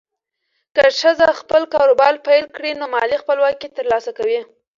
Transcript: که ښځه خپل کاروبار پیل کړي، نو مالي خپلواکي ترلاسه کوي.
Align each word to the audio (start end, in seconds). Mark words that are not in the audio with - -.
که 0.75 0.83
ښځه 0.99 1.27
خپل 1.41 1.61
کاروبار 1.75 2.13
پیل 2.27 2.45
کړي، 2.55 2.71
نو 2.79 2.85
مالي 2.95 3.17
خپلواکي 3.23 3.67
ترلاسه 3.77 4.11
کوي. 4.17 4.39